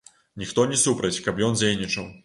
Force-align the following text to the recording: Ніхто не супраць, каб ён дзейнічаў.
Ніхто 0.43 0.65
не 0.71 0.79
супраць, 0.85 1.21
каб 1.29 1.43
ён 1.49 1.57
дзейнічаў. 1.61 2.11